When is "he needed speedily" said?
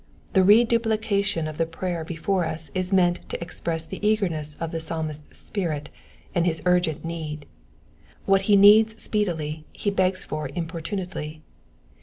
8.49-9.63